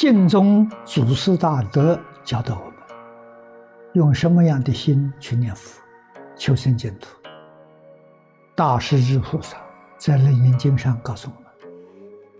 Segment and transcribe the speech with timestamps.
[0.00, 2.74] 敬宗祖师大德教导我们，
[3.92, 5.78] 用什么样的心去念佛，
[6.34, 7.08] 求生净土。
[8.54, 9.58] 大势至菩萨
[9.98, 11.70] 在《楞严经》上告诉我们：“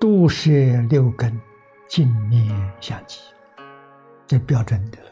[0.00, 0.50] 度舍
[0.88, 1.38] 六根，
[1.86, 2.50] 净念
[2.80, 3.20] 相继。”
[4.26, 5.10] 这标准的了。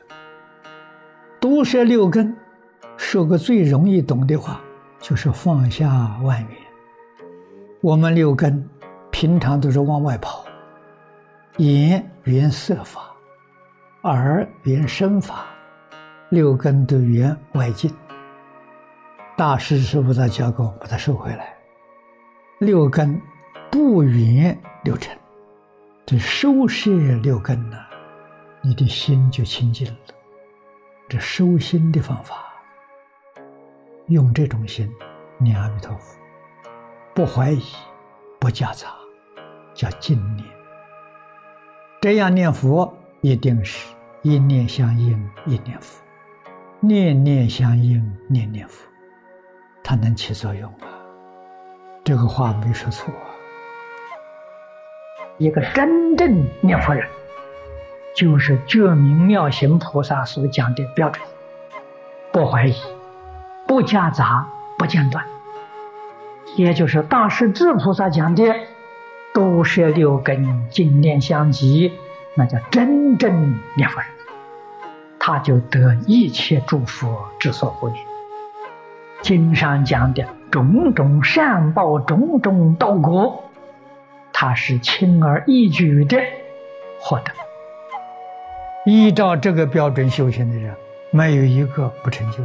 [1.38, 2.34] 度舍六根，
[2.96, 4.62] 说个最容易懂的话，
[5.02, 6.50] 就是放下万缘。
[7.83, 8.66] 我们六根
[9.10, 10.47] 平常都是往外跑。
[11.58, 13.12] 眼缘色法，
[14.02, 15.44] 耳缘声法，
[16.28, 17.92] 六根都缘外境。
[19.36, 21.56] 大师师傅在教给我把它收回来，
[22.60, 23.20] 六根
[23.72, 25.18] 不缘六尘，
[26.06, 26.92] 这收摄
[27.24, 27.77] 六根呢，
[28.62, 29.98] 你的心就清净了。
[31.08, 32.36] 这收心的方法，
[34.06, 34.88] 用这种心
[35.38, 36.16] 念阿弥陀佛，
[37.16, 37.64] 不怀疑，
[38.38, 38.94] 不夹杂，
[39.74, 40.46] 叫净念。
[42.00, 46.00] 这样念佛，一定是一念相应一念佛，
[46.78, 48.88] 念念相应念念佛，
[49.82, 50.86] 它能起作用啊！
[52.05, 53.12] 这个话没说错。
[55.38, 57.05] 一个真正念佛人，
[58.14, 61.27] 就是觉明妙行菩萨所讲的标准：
[62.33, 62.77] 不怀疑，
[63.66, 64.46] 不夹杂，
[64.78, 65.24] 不间断。
[66.55, 68.55] 也就是大势至菩萨讲的。
[69.39, 71.92] 都摄六根，净念相继，
[72.34, 74.08] 那叫真正念佛人，
[75.20, 78.05] 他就得一切诸佛之所护念。
[79.22, 83.45] 经上讲的种种善报、种种道果，
[84.33, 86.19] 他是轻而易举的
[87.00, 87.30] 获得。
[88.86, 90.75] 依照这个标准修行的人，
[91.12, 92.39] 没有一个不成就，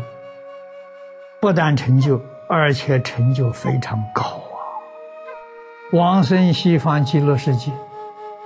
[1.39, 4.43] 不但成就，而且成就非常高。
[5.93, 7.71] 往生西方极乐世界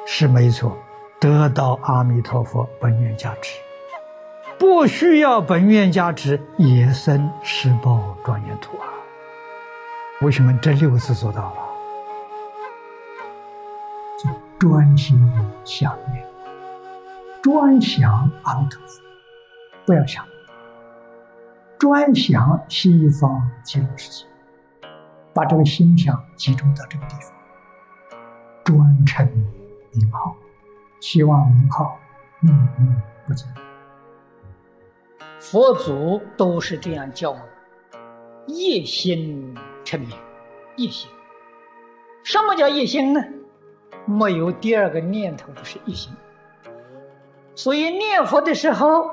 [0.06, 0.78] 是没错，
[1.18, 3.58] 得到阿弥陀佛本愿加持，
[4.60, 8.92] 不需要本愿加持也生十报庄严土啊！
[10.20, 11.56] 为什么这六个字做到了？
[14.22, 14.30] 就
[14.60, 15.18] 专心
[15.64, 16.26] 想念，
[17.42, 19.02] 专想阿弥陀佛，
[19.86, 20.26] 不要想，
[21.80, 24.26] 专想西方极乐世界，
[25.38, 27.32] 把这个心想集中到这个地方。
[28.64, 29.24] 专称
[29.94, 30.36] 名号，
[31.00, 31.96] 希望名号
[32.40, 33.48] 念念不尽。
[35.40, 37.40] 佛祖都是这样教我：
[38.48, 39.56] 一心
[39.86, 40.10] 称名，
[40.76, 41.08] 一心。
[42.24, 43.24] 什么叫一心呢？
[44.06, 46.12] 没有第二个念头，就是一心。
[47.54, 49.08] 所以念佛的时候，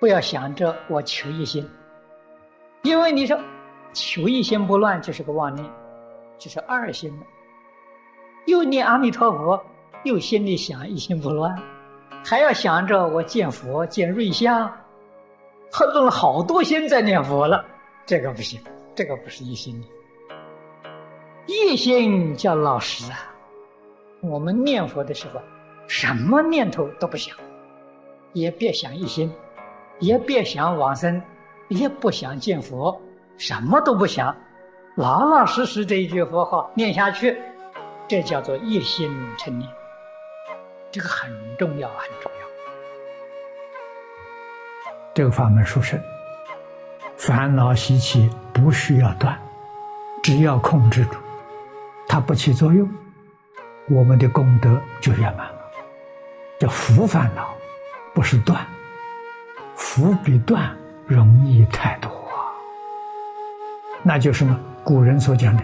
[0.00, 1.66] 不要想着我求一心，
[2.82, 3.40] 因为你说
[3.96, 5.66] 求一心不乱，就是个妄念，
[6.36, 7.26] 就是二心了。
[8.44, 9.64] 又念阿弥陀佛，
[10.04, 11.56] 又心里想一心不乱，
[12.22, 14.70] 还要想着我见佛见瑞相，
[15.70, 17.64] 他弄了好多心在念佛了，
[18.04, 18.60] 这个不行，
[18.94, 19.86] 这个不是一心的。
[21.46, 23.32] 一心叫老实啊！
[24.20, 25.40] 我们念佛的时候，
[25.86, 27.34] 什么念头都不想，
[28.34, 29.32] 也别想一心，
[30.00, 31.22] 也别想往生，
[31.68, 33.00] 也不想见佛，
[33.38, 34.34] 什么都不想，
[34.94, 37.38] 老老实实这一句佛号念下去。
[38.08, 39.68] 这叫做一心成念，
[40.92, 42.46] 这个很重要，很重要。
[45.12, 46.00] 这个法门殊胜，
[47.16, 49.36] 烦恼习气不需要断，
[50.22, 51.16] 只要控制住，
[52.06, 52.88] 它不起作用，
[53.88, 55.60] 我们的功德就圆满了。
[56.60, 57.52] 叫福烦恼，
[58.14, 58.64] 不是断，
[59.74, 60.76] 福比断
[61.06, 62.25] 容易太多。
[64.08, 64.56] 那就是什么？
[64.84, 65.62] 古人所讲的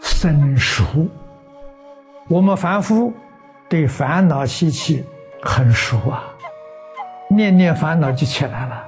[0.00, 0.84] 生熟。
[2.28, 3.12] 我们凡夫
[3.68, 5.04] 对烦恼习气
[5.42, 6.22] 很熟啊，
[7.28, 8.84] 念念烦恼就起来了。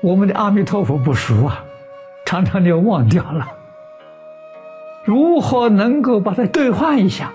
[0.00, 1.62] 我们的阿弥陀佛不熟啊，
[2.24, 3.46] 常常就忘掉了。
[5.04, 7.30] 如何能够把它兑换一下？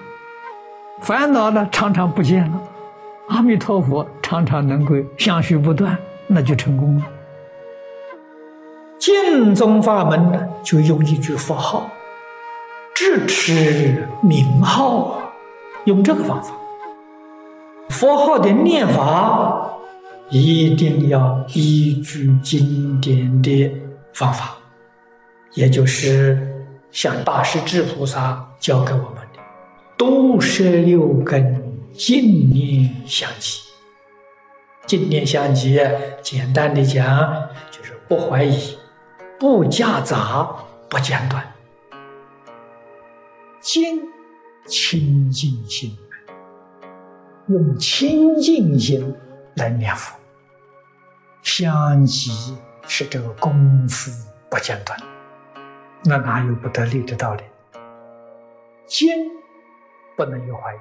[1.02, 2.60] 烦恼呢，常常不见了，
[3.30, 5.96] 阿弥陀佛常常能够相续不断，
[6.26, 7.06] 那就成功了。
[9.02, 11.90] 净宗法门呢，就用一句佛号。
[12.94, 15.20] 智持名号，
[15.86, 16.54] 用这个方法，
[17.90, 19.74] 佛号的念法
[20.30, 23.72] 一定要依据经典的
[24.14, 24.56] 方法，
[25.56, 26.38] 也就是
[26.92, 29.40] 像大势至菩萨教给我们的，
[29.98, 31.60] 都是六根
[31.92, 33.62] 净念相继。
[34.86, 35.80] 净念相继，
[36.22, 37.34] 简单的讲
[37.72, 38.78] 就是不怀疑，
[39.42, 40.56] 不夹杂，
[40.88, 41.44] 不间断。
[43.60, 44.08] 心
[44.68, 45.98] 清净心，
[47.48, 49.16] 用清净心
[49.56, 50.16] 来念佛，
[51.42, 52.56] 相即
[52.86, 54.12] 是这个功夫
[54.48, 54.96] 不间断，
[56.04, 57.42] 那哪有不得力的道理？
[58.86, 59.10] 心
[60.16, 60.78] 不能有怀疑，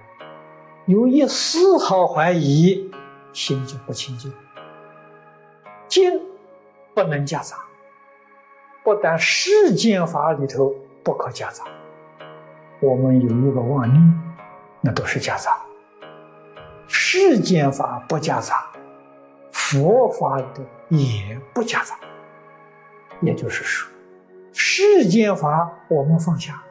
[0.85, 2.93] 有一丝毫怀疑，
[3.33, 4.31] 心就不清净。
[5.89, 6.21] 经
[6.95, 7.57] 不能夹杂，
[8.82, 11.65] 不但世间法里头不可夹杂，
[12.81, 14.23] 我们有一个妄念，
[14.81, 15.59] 那都是夹杂。
[16.88, 18.67] 世间法不夹杂，
[19.53, 21.94] 佛法的也不夹杂。
[23.21, 23.91] 也就是说，
[24.53, 26.62] 世间法我们放下，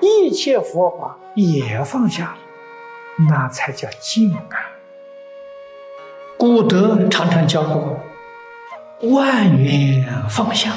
[0.00, 2.34] 一切佛法也放下，
[3.28, 4.42] 那才叫静啊。
[6.36, 8.00] 古德常常教过。
[9.02, 10.72] 万缘放下，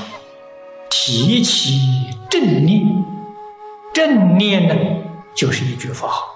[1.06, 3.04] 提起正念。
[3.94, 4.76] 正念呢，
[5.36, 6.30] 就是一句佛号。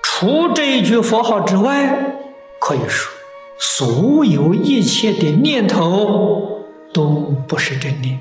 [0.00, 2.14] 除这一句佛号之外，
[2.60, 3.12] 可以说，
[3.58, 6.60] 所有一切的念头
[6.94, 8.20] 都不是正念。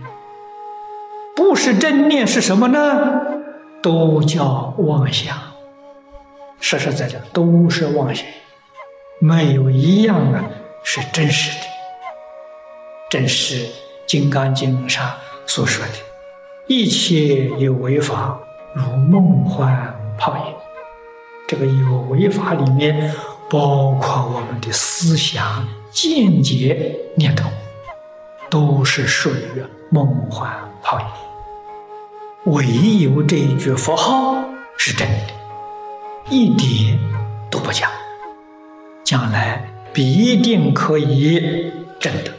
[1.35, 3.21] 不是正念是什么呢？
[3.83, 5.37] 都叫妄想。
[6.59, 8.25] 实实在在都是妄想，
[9.19, 10.43] 没有一样的
[10.83, 11.67] 是真实的。
[13.11, 13.67] 正是
[14.07, 15.07] 《金刚经》上
[15.49, 15.93] 所说的
[16.69, 18.39] ：“一切有为法，
[18.75, 20.43] 如梦幻泡影。”
[21.47, 23.11] 这个有为法里面，
[23.49, 27.49] 包括我们的思想、见解、念头，
[28.47, 30.51] 都是属于梦幻
[30.83, 31.05] 泡影。
[32.53, 32.63] 唯
[32.99, 34.35] 有这一句佛号
[34.77, 35.33] 是真的，
[36.29, 36.99] 一点
[37.49, 37.89] 都不假，
[39.03, 42.38] 将来必定可以证得。